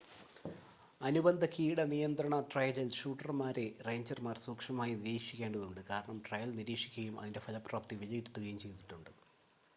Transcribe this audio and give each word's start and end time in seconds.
അനുബന്ധ 1.01 1.47
കീട 1.51 1.81
നിയന്ത്രണ 1.91 2.39
ട്രയലിൽ 2.51 2.89
ഷൂട്ടർമാരെ 2.99 3.67
റേഞ്ചർമാർ 3.87 4.39
സൂക്ഷ്മമായി 4.47 4.95
നിരീക്ഷിക്കേണ്ടതുണ്ട് 4.97 5.81
കാരണം 5.91 6.19
ട്രയൽ 6.25 6.51
നിരീക്ഷിക്കുകയും 6.57 7.17
അതിൻ്റെ 7.21 7.43
ഫലപ്രാപ്തി 7.47 7.97
വിലയിരുത്തുകയും 8.01 8.59
ചെയ്തിട്ടുണ്ട് 8.59 9.11